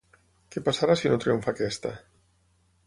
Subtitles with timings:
[0.55, 1.95] Què passarà si no triomfa aquesta?